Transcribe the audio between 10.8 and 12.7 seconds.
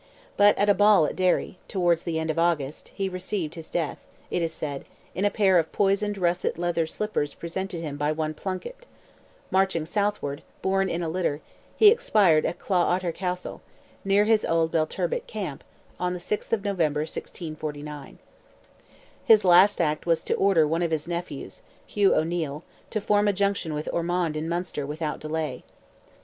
in a litter, he expired at